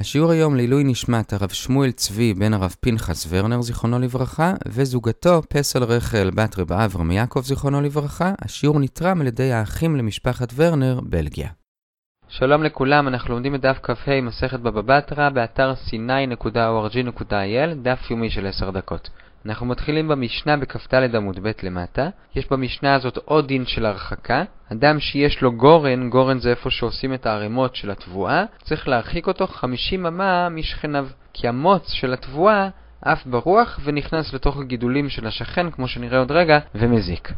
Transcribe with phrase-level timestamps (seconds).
[0.00, 5.84] השיעור היום לעילוי נשמת הרב שמואל צבי בן הרב פנחס ורנר זיכרונו לברכה, וזוגתו פסל
[5.84, 8.32] רחל בת רב אברהם יעקב זיכרונו לברכה.
[8.44, 11.48] השיעור נתרם על ידי האחים למשפחת ורנר, בלגיה.
[12.28, 18.46] שלום לכולם, אנחנו לומדים את דף כ"ה מסכת בבא בתרא באתר sny.org.il, דף יומי של
[18.46, 19.10] 10 דקות.
[19.48, 22.08] אנחנו מתחילים במשנה בכ"ד עמוד ב' למטה.
[22.34, 24.42] יש במשנה הזאת עוד דין של הרחקה.
[24.72, 29.46] אדם שיש לו גורן, גורן זה איפה שעושים את הערימות של התבואה, צריך להרחיק אותו
[29.46, 31.08] 50 אמה משכניו.
[31.32, 32.68] כי המוץ של התבואה
[33.02, 37.32] עף ברוח ונכנס לתוך הגידולים של השכן, כמו שנראה עוד רגע, ומזיק.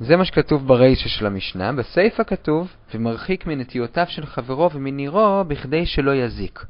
[0.00, 6.14] זה מה שכתוב ברישא של המשנה, בסיפא כתוב, ומרחיק מנטיותיו של חברו ומנירו בכדי שלא
[6.14, 6.64] יזיק.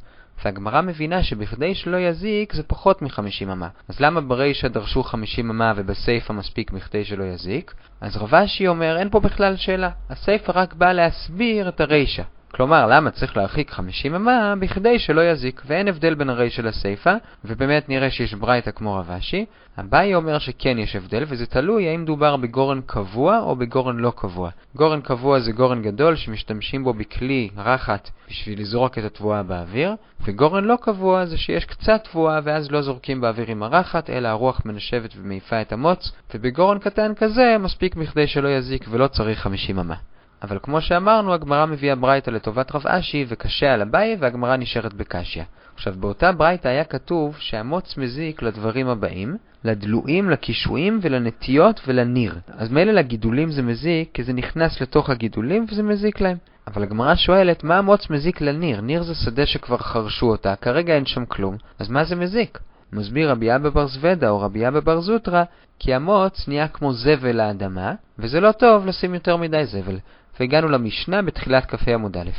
[0.44, 3.68] והגמרא מבינה שבכדי שלא יזיק זה פחות מ-50 אמה.
[3.88, 7.74] אז למה ברישא דרשו 50 אמה ובסיפא מספיק בכדי שלא יזיק?
[8.00, 9.90] אז רבשי אומר, אין פה בכלל שאלה.
[10.10, 12.22] הסיפא רק באה להסביר את הרישא.
[12.56, 17.88] כלומר, למה צריך להרחיק 50 אמה בכדי שלא יזיק, ואין הבדל בין הרישא לסיפא, ובאמת
[17.88, 19.44] נראה שיש ברייתא כמו רבשי.
[19.80, 24.50] אביי אומר שכן יש הבדל, וזה תלוי האם דובר בגורן קבוע או בגורן לא קבוע.
[24.76, 30.64] גורן קבוע זה גורן גדול שמשתמשים בו בכלי רחת בשביל לזרוק את התבואה באוויר, וגורן
[30.64, 35.14] לא קבוע זה שיש קצת תבואה ואז לא זורקים באוויר עם הרחת, אלא הרוח מנשבת
[35.16, 39.94] ומעיפה את המוץ, ובגורן קטן כזה מספיק בכדי שלא יזיק ולא צריך 50 אמה.
[40.42, 45.42] אבל כמו שאמרנו, הגמרא מביאה ברייתא לטובת רב אשי וקשה על אביי, והגמרא נשארת בקשיא.
[45.74, 52.34] עכשיו, באותה ברייתא היה כתוב שהמוץ מזיק לדברים הבאים, לדלויים, לקישואים ולנטיות ולניר.
[52.48, 56.36] אז מילא לגידולים זה מזיק, כי זה נכנס לתוך הגידולים וזה מזיק להם.
[56.66, 58.80] אבל הגמרא שואלת, מה המוץ מזיק לניר?
[58.80, 62.58] ניר זה שדה שכבר חרשו אותה, כרגע אין שם כלום, אז מה זה מזיק?
[62.92, 65.44] מסביר רבי אבא בר זוודה או רבי אבא בר זוטרא,
[65.78, 69.98] כי המוץ נהיה כמו זבל לאדמה, וזה לא טוב לשים יותר מדי זבל.
[70.40, 72.30] והגענו למשנה בתחילת כ"ה עמוד א'.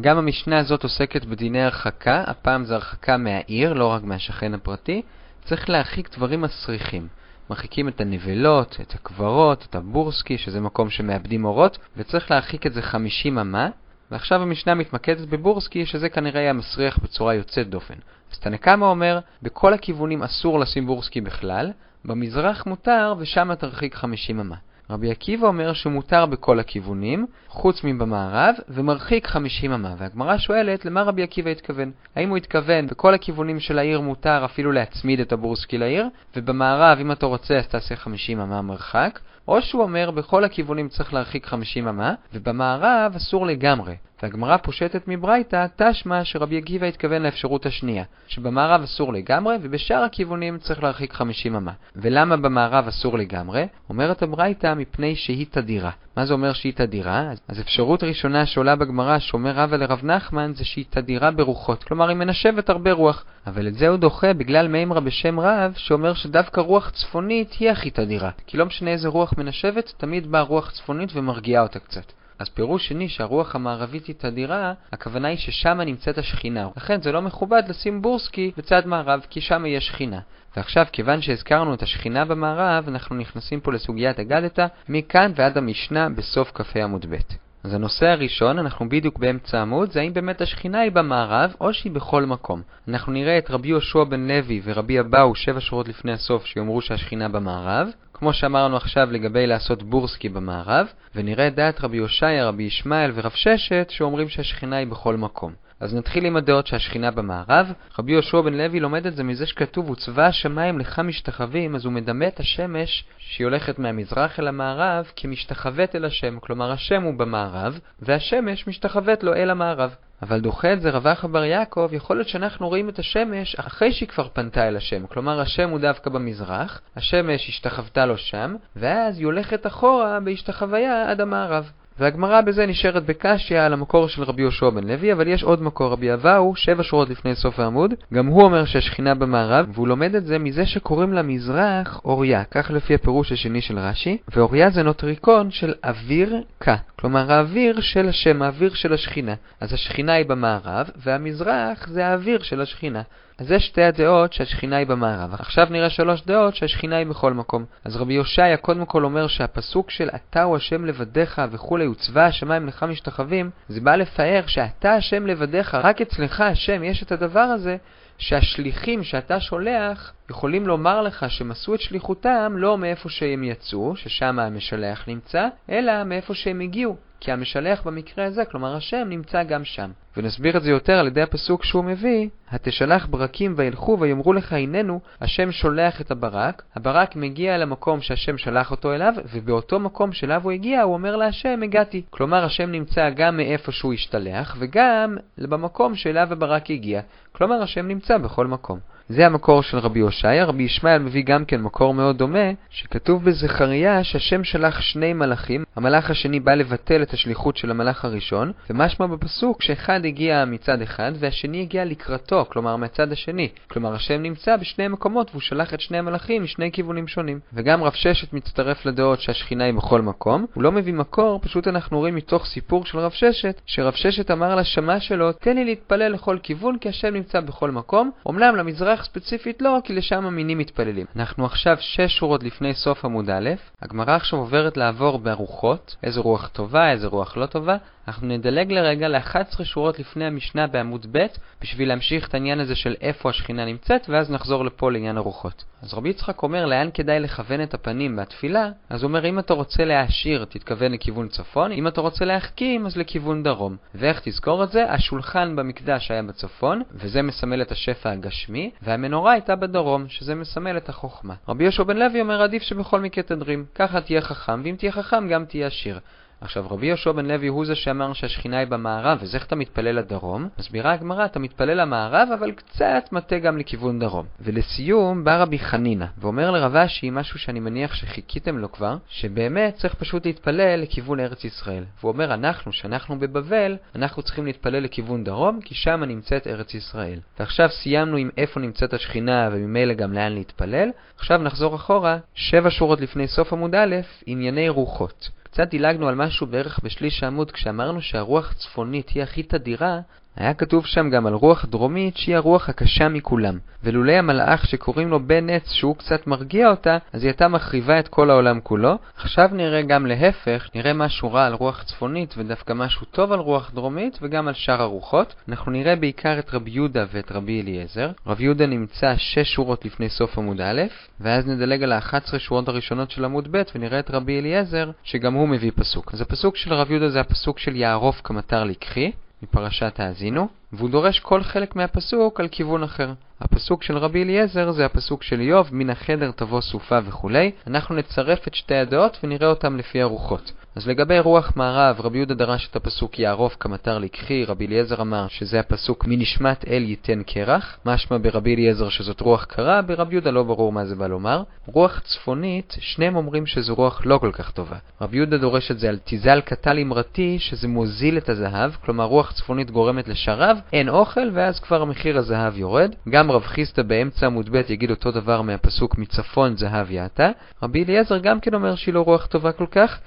[0.00, 5.02] גם המשנה הזאת עוסקת בדיני הרחקה, הפעם זה הרחקה מהעיר, לא רק מהשכן הפרטי.
[5.44, 7.08] צריך להרחיק דברים מסריחים.
[7.50, 12.82] מרחיקים את הנבלות, את הקברות, את הבורסקי, שזה מקום שמאבדים אורות, וצריך להרחיק את זה
[12.82, 13.68] 50 אמה,
[14.10, 17.94] ועכשיו המשנה מתמקדת בבורסקי, שזה כנראה היה מסריח בצורה יוצאת דופן.
[18.32, 21.72] אז תנקמה אומר, בכל הכיוונים אסור לשים בורסקי בכלל,
[22.04, 24.56] במזרח מותר ושם תרחיק 50 אמה.
[24.90, 29.94] רבי עקיבא אומר שמותר בכל הכיוונים, חוץ מבמערב, ומרחיק 50 אמה.
[29.98, 31.90] והגמרא שואלת, למה רבי עקיבא התכוון?
[32.16, 36.06] האם הוא התכוון בכל הכיוונים של העיר מותר אפילו להצמיד את הבורסקי לעיר,
[36.36, 39.18] ובמערב, אם אתה רוצה, אז תעשה 50 אמה מרחק,
[39.48, 43.96] או שהוא אומר בכל הכיוונים צריך להרחיק 50 אמה, ובמערב אסור לגמרי.
[44.22, 50.82] והגמרא פושטת מברייתא, תשמע שרבי עקיבא התכוון לאפשרות השנייה, שבמערב אסור לגמרי, ובשאר הכיוונים צריך
[50.82, 51.72] להרחיק 50 אמה.
[51.96, 53.66] ולמה במערב אסור לגמרי?
[53.90, 55.90] אומרת הברייתא מפני שהיא תדירה.
[56.16, 57.30] מה זה אומר שהיא תדירה?
[57.48, 62.16] אז אפשרות ראשונה שעולה בגמרא שאומר רבא לרב נחמן זה שהיא תדירה ברוחות, כלומר היא
[62.16, 63.24] מנשבת הרבה רוח.
[63.46, 67.90] אבל את זה הוא דוחה בגלל מימרא בשם רב, שאומר שדווקא רוח צפונית היא הכי
[67.90, 68.30] תדירה.
[68.46, 72.12] כי לא משנה איזה רוח מנשבת, תמיד באה רוח צפונית ומרגיעה אותה קצת.
[72.38, 76.68] אז פירוש שני שהרוח המערבית היא תדירה, הכוונה היא ששם נמצאת השכינה.
[76.76, 80.20] לכן זה לא מכובד לשים בורסקי בצד מערב, כי שם יש שכינה.
[80.56, 86.52] ועכשיו, כיוון שהזכרנו את השכינה במערב, אנחנו נכנסים פה לסוגיית אגדתא, מכאן ועד המשנה בסוף
[86.54, 87.16] כ"ה עמוד ב'.
[87.64, 91.92] אז הנושא הראשון, אנחנו בדיוק באמצע עמוד, זה האם באמת השכינה היא במערב או שהיא
[91.92, 92.62] בכל מקום.
[92.88, 97.28] אנחנו נראה את רבי יהושע בן לוי ורבי אבאו שבע שורות לפני הסוף שיאמרו שהשכינה
[97.28, 97.88] במערב,
[98.22, 103.32] כמו שאמרנו עכשיו לגבי לעשות בורסקי במערב, ונראה את דעת רבי הושעיה, רבי ישמעאל ורב
[103.34, 105.52] ששת שאומרים שהשכינה היא בכל מקום.
[105.80, 107.72] אז נתחיל עם הדעות שהשכינה במערב.
[107.98, 111.92] רבי יהושע בן לוי לומד את זה מזה שכתוב וצבא השמיים לך משתחווים, אז הוא
[111.92, 117.78] מדמה את השמש שהיא הולכת מהמזרח אל המערב כמשתחוות אל השם, כלומר השם הוא במערב,
[118.02, 119.94] והשמש משתחוות לו אל המערב.
[120.22, 124.08] אבל דוחה את זה רבח בר יעקב, יכול להיות שאנחנו רואים את השמש אחרי שהיא
[124.08, 125.06] כבר פנתה אל השם.
[125.06, 131.20] כלומר, השם הוא דווקא במזרח, השמש השתחוותה לו שם, ואז היא הולכת אחורה בהשתחוויה עד
[131.20, 131.70] המערב.
[131.98, 135.92] והגמרא בזה נשארת בקשיא על המקור של רבי יהושע בן לוי, אבל יש עוד מקור,
[135.92, 140.26] רבי אבאו, שבע שורות לפני סוף העמוד, גם הוא אומר שהשכינה במערב, והוא לומד את
[140.26, 145.74] זה מזה שקוראים למזרח אוריה, כך לפי הפירוש השני של רש"י, ואוריה זה נוטריקון של
[145.84, 149.34] אוויר כה, כלומר האוויר של השם, האוויר של השכינה.
[149.60, 153.02] אז השכינה היא במערב, והמזרח זה האוויר של השכינה.
[153.42, 155.34] אז זה שתי הדעות שהשכינה היא במערב.
[155.34, 157.64] עכשיו נראה שלוש דעות שהשכינה היא בכל מקום.
[157.84, 162.66] אז רבי יושעיה קודם כל אומר שהפסוק של אתה הוא השם לבדיך וכולי וצבא השמיים
[162.66, 167.76] לך משתחווים, זה בא לפאר שאתה השם לבדיך, רק אצלך השם יש את הדבר הזה
[168.22, 174.38] שהשליחים שאתה שולח יכולים לומר לך שהם עשו את שליחותם לא מאיפה שהם יצאו, ששם
[174.38, 176.96] המשלח נמצא, אלא מאיפה שהם הגיעו.
[177.20, 179.90] כי המשלח במקרה הזה, כלומר השם, נמצא גם שם.
[180.16, 185.00] ונסביר את זה יותר על ידי הפסוק שהוא מביא, התשלח ברקים וילכו ויאמרו לך הננו,
[185.20, 190.40] השם שולח את הברק, הברק מגיע אל המקום שהשם שלח אותו אליו, ובאותו מקום שאליו
[190.42, 192.02] הוא הגיע, הוא אומר להשם, הגעתי.
[192.10, 197.00] כלומר, השם נמצא גם מאיפה שהוא השתלח, וגם במקום שאליו הברק הגיע.
[197.32, 198.78] כלומר, השם נמצא בכל מקום.
[199.08, 200.44] זה המקור של רבי הושעיה.
[200.44, 206.10] רבי ישמעאל מביא גם כן מקור מאוד דומה, שכתוב בזכריה שהשם שלח שני מלאכים, המלאך
[206.10, 211.62] השני בא לבטל את השליחות של המלאך הראשון, ומשמע בפסוק שאחד הגיע מצד אחד והשני
[211.62, 213.48] הגיע לקראתו, כלומר מהצד השני.
[213.70, 217.40] כלומר השם נמצא בשני מקומות והוא שלח את שני המלאכים משני כיוונים שונים.
[217.52, 220.46] וגם רב ששת מצטרף לדעות שהשכינה היא בכל מקום.
[220.54, 224.54] הוא לא מביא מקור, פשוט אנחנו רואים מתוך סיפור של רב ששת, שרב ששת אמר
[224.54, 228.10] לשמה שלו, תן לי להתפלל לכל כיוון כי השם נמצא בכל מקום.
[228.30, 231.06] אמנם למזרח מזרח ספציפית לא, כי לשם המינים מתפללים.
[231.16, 233.50] אנחנו עכשיו שש שורות לפני סוף עמוד א',
[233.82, 237.76] הגמרא עכשיו עוברת לעבור בארוחות, איזה רוח טובה, איזה רוח לא טובה,
[238.08, 241.26] אנחנו נדלג לרגע ל-11 שורות לפני המשנה בעמוד ב',
[241.60, 245.64] בשביל להמשיך את העניין הזה של איפה השכינה נמצאת, ואז נחזור לפה לעניין הרוחות.
[245.82, 249.54] אז רבי יצחק אומר לאן כדאי לכוון את הפנים בתפילה, אז הוא אומר אם אתה
[249.54, 253.76] רוצה להעשיר תתכוון לכיוון צפון, אם אתה רוצה להחכים אז לכיוון דרום.
[253.94, 254.92] ואיך תזכור את זה?
[254.92, 260.88] השולחן במקדש היה בצפון, וזה מסמל את השפע הגשמי, והמנורה הייתה בדרום, שזה מסמל את
[260.88, 261.34] החוכמה.
[261.48, 265.28] רבי יהושע בן לוי אומר עדיף שבכל מקרה תדרים, ככה תהיה חכם, ואם תהיה חכם
[265.28, 266.00] גם תהיה עשיר.
[266.42, 269.98] עכשיו, רבי יהושע בן לוי הוא זה שאמר שהשכינה היא במערב, אז איך אתה מתפלל
[269.98, 270.48] לדרום?
[270.58, 274.26] מסבירה הגמרא, אתה מתפלל למערב, אבל קצת מטה גם לכיוון דרום.
[274.40, 279.94] ולסיום, בא רבי חנינא, ואומר לרב אשי משהו שאני מניח שחיכיתם לו כבר, שבאמת צריך
[279.94, 281.84] פשוט להתפלל לכיוון ארץ ישראל.
[282.00, 287.18] והוא אומר, אנחנו, שאנחנו בבבל, אנחנו צריכים להתפלל לכיוון דרום, כי שם נמצאת ארץ ישראל.
[287.38, 290.88] ועכשיו סיימנו עם איפה נמצאת השכינה, וממילא גם לאן להתפלל.
[291.16, 293.96] עכשיו נחזור אחורה, שבע שורות לפני סוף עמוד א',
[294.26, 295.30] ענייני רוחות.
[295.52, 300.00] קצת דילגנו על משהו בערך בשליש העמוד כשאמרנו שהרוח צפונית היא הכי תדירה,
[300.36, 305.26] היה כתוב שם גם על רוח דרומית שהיא הרוח הקשה מכולם, ולולי המלאך שקוראים לו
[305.26, 308.98] בן עץ שהוא קצת מרגיע אותה, אז היא הייתה מחריבה את כל העולם כולו.
[309.16, 313.70] עכשיו נראה גם להפך, נראה משהו רע על רוח צפונית ודווקא משהו טוב על רוח
[313.74, 315.34] דרומית וגם על שאר הרוחות.
[315.48, 318.10] אנחנו נראה בעיקר את רבי יהודה ואת רבי אליעזר.
[318.26, 320.82] רבי יהודה נמצא 6 שורות לפני סוף עמוד א',
[321.20, 325.48] ואז נדלג על ה-11 שורות הראשונות של עמוד ב' ונראה את רבי אליעזר, שגם הוא
[325.48, 326.14] מביא פסוק.
[326.14, 329.12] אז הפסוק של רבי יהודה זה הפסוק של יערוף כמטר לקחי.
[329.42, 333.12] מפרשת האזינו, והוא דורש כל חלק מהפסוק על כיוון אחר.
[333.40, 337.50] הפסוק של רבי אליעזר זה הפסוק של איוב, מן החדר תבוא סופה וכולי.
[337.66, 340.52] אנחנו נצרף את שתי הדעות ונראה אותם לפי הרוחות.
[340.76, 345.28] אז לגבי רוח מערב, רבי יהודה דרש את הפסוק יערוף כמטר לקחי, רבי אליעזר אמר
[345.28, 350.42] שזה הפסוק מנשמת אל ייתן קרח, משמע ברבי אליעזר שזאת רוח קרה, ברבי יהודה לא
[350.42, 351.42] ברור מה זה בא לומר.
[351.66, 354.76] רוח צפונית, שניהם אומרים שזו רוח לא כל כך טובה.
[355.00, 359.32] רבי יהודה דורש את זה על תיזל קטל אמרתי, שזה מוזיל את הזהב, כלומר רוח
[359.32, 362.94] צפונית גורמת לשרב, אין אוכל, ואז כבר מחיר הזהב יורד.
[363.08, 367.30] גם רב חיסדא באמצע עמוד ב' יגיד אותו דבר מהפסוק מצפון זהב יעתה.
[367.62, 369.98] רבי אליעזר גם כן אומר שהיא לא רוח טובה כל כך,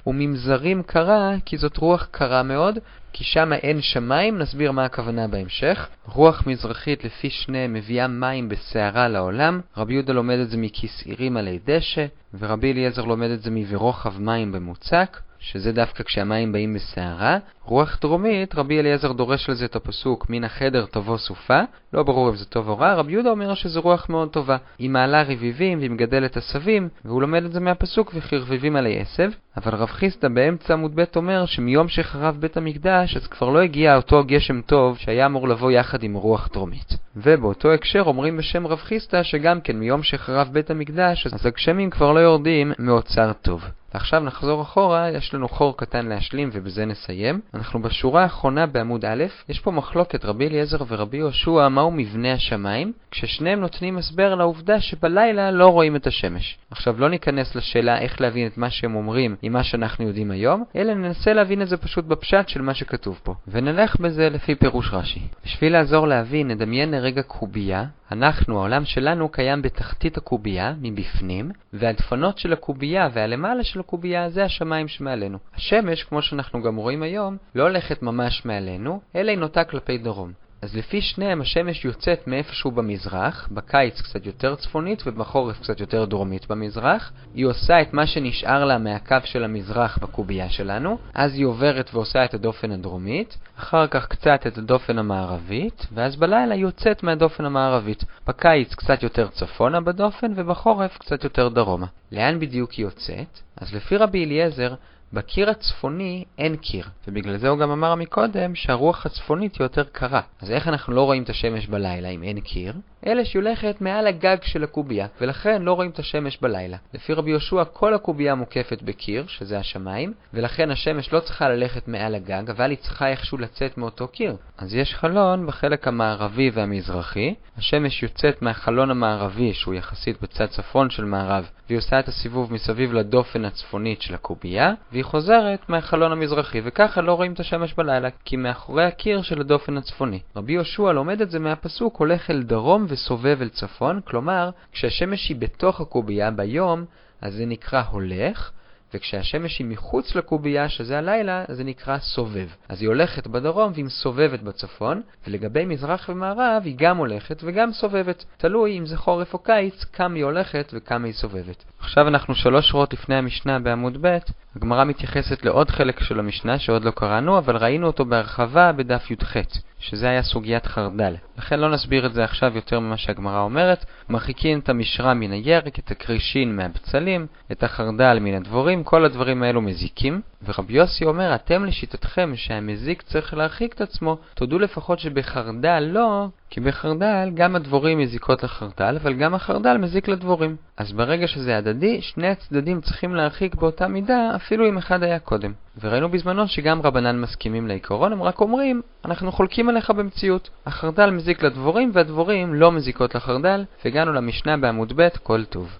[0.56, 2.80] וממזרים קרה כי זאת רוח קרה מאוד,
[3.13, 5.88] כי שם אין שמיים, נסביר מה הכוונה בהמשך.
[6.06, 11.60] רוח מזרחית לפי שניהם מביאה מים בסערה לעולם, רבי יהודה לומד את זה מכסעירים עלי
[11.66, 12.06] דשא,
[12.40, 15.19] ורבי אליעזר לומד את זה מברוחב מים במוצק.
[15.40, 17.38] שזה דווקא כשהמים באים בסערה.
[17.63, 21.60] רוח דרומית, רבי אליעזר דורש לזה את הפסוק מן החדר תבוא סופה,
[21.94, 24.57] לא ברור אם זה טוב או רע, רבי יהודה אומר שזו רוח מאוד טובה.
[24.80, 29.30] היא מעלה רביבים והיא מגדלת עשבים, והוא לומד את זה מהפסוק וכי רביבים עלי עשב.
[29.57, 33.95] אבל רב חיסדא באמצע עמוד ב' אומר שמיום שחרב בית המקדש אז כבר לא הגיע
[33.95, 36.97] אותו גשם טוב שהיה אמור לבוא יחד עם רוח דרומית.
[37.16, 42.12] ובאותו הקשר אומרים בשם רב חיסדא שגם כן מיום שחרב בית המקדש אז הגשמים כבר
[42.12, 43.66] לא יורדים מאוצר טוב.
[43.95, 47.40] ועכשיו נחזור אחורה, יש לנו חור קטן להשלים ובזה נסיים.
[47.54, 52.94] אנחנו בשורה האחרונה בעמוד א', יש פה מחלוקת רבי אליעזר ורבי יהושע מהו מבנה השמיים,
[53.12, 56.57] כששניהם נותנים הסבר לעובדה שבלילה לא רואים את השמש.
[56.71, 60.64] עכשיו לא ניכנס לשאלה איך להבין את מה שהם אומרים עם מה שאנחנו יודעים היום,
[60.75, 63.33] אלא ננסה להבין את זה פשוט בפשט של מה שכתוב פה.
[63.47, 65.19] ונלך בזה לפי פירוש רש"י.
[65.45, 72.54] בשביל לעזור להבין, נדמיין לרגע קובייה, אנחנו, העולם שלנו, קיים בתחתית הקובייה, מבפנים, והדפנות של
[72.54, 75.37] הקובייה והלמעלה של הקובייה זה השמיים שמעלינו.
[75.56, 80.44] השמש, כמו שאנחנו גם רואים היום, לא הולכת ממש מעלינו, אלא היא נוטה כלפי דרום.
[80.66, 86.48] אז לפי שניהם השמש יוצאת מאיפשהו במזרח, בקיץ קצת יותר צפונית ובחורף קצת יותר דרומית
[86.48, 87.12] במזרח.
[87.34, 92.26] היא עושה את מה שנשאר לה מהקו של המזרח בקובייה שלנו, אז היא עוברת ועושה
[92.26, 98.04] את הדופן הדרומית, אחר כך קצת את הדופן המערבית, ואז בלילה היא יוצאת מהדופן המערבית.
[98.28, 101.88] בקיץ קצת יותר צפונה בדופן ובחורף קצת יותר דרומה.
[102.12, 103.40] לאן בדיוק היא יוצאת?
[103.57, 104.74] אז לפי רבי אליעזר,
[105.14, 110.21] בקיר הצפוני אין קיר, ובגלל זה הוא גם אמר מקודם שהרוח הצפונית היא יותר קרה.
[110.42, 112.74] אז איך אנחנו לא רואים את השמש בלילה אם אין קיר?
[113.06, 116.78] אלא שהיא הולכת מעל הגג של הקובייה, ולכן לא רואים את השמש בלילה.
[116.94, 122.16] לפי רבי יהושע כל הקובייה מוקפת בקיר, שזה השמיים, ולכן השמש לא צריכה ללכת מעל
[122.16, 124.35] הגג, אבל היא צריכה איכשהו לצאת מאותו קיר.
[124.57, 131.06] אז יש חלון בחלק המערבי והמזרחי, השמש יוצאת מהחלון המערבי, שהוא יחסית בצד צפון של
[131.06, 137.02] מערב, והיא עושה את הסיבוב מסביב לדופן הצפונית של הקובייה, והיא חוזרת מהחלון המזרחי, וככה
[137.02, 140.19] לא רואים את השמש בלילה, כי מאחורי הקיר של הדופן הצפוני.
[140.35, 145.37] רבי יהושע לומד את זה מהפסוק הולך אל דרום וסובב אל צפון, כלומר, כשהשמש היא
[145.40, 146.85] בתוך הקובייה ביום,
[147.21, 148.52] אז זה נקרא הולך,
[148.95, 152.47] וכשהשמש היא מחוץ לקובייה, שזה הלילה, זה נקרא סובב.
[152.69, 158.25] אז היא הולכת בדרום והיא מסובבת בצפון, ולגבי מזרח ומערב היא גם הולכת וגם סובבת.
[158.37, 161.64] תלוי אם זה חורף או קיץ, כמה היא הולכת וכמה היא סובבת.
[161.80, 164.18] עכשיו אנחנו שלוש שורות לפני המשנה בעמוד ב',
[164.56, 169.37] הגמרא מתייחסת לעוד חלק של המשנה שעוד לא קראנו, אבל ראינו אותו בהרחבה בדף י"ח.
[169.80, 171.16] שזה היה סוגיית חרדל.
[171.38, 173.86] לכן לא נסביר את זה עכשיו יותר ממה שהגמרא אומרת.
[174.10, 179.62] מרחיקים את המשרה מן הירק, את הקרישין מהבצלים, את החרדל מן הדבורים, כל הדברים האלו
[179.62, 180.22] מזיקים.
[180.46, 186.62] ורבי יוסי אומר, אתם לשיטתכם שהמזיק צריך להרחיק את עצמו, תודו לפחות שבחרדל לא, כי
[186.62, 190.56] בחרדל גם הדבורים מזיקות לחרדל, אבל גם החרדל מזיק לדבורים.
[190.78, 195.54] אז ברגע שזה הדדי, שני הצדדים צריכים להרחיק באותה מידה, אפילו אם אחד היה קודם.
[195.81, 200.50] וראינו בזמנו שגם רבנן מסכימים לעיקרון, הם רק אומרים, אנחנו חולקים עליך במציאות.
[200.66, 205.78] החרדל מזיק לדבורים, והדבורים לא מזיקות לחרדל, והגענו למשנה בעמוד ב', כל טוב.